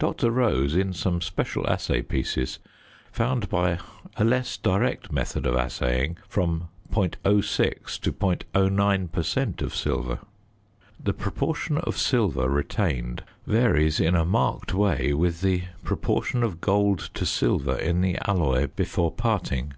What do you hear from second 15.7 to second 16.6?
proportion of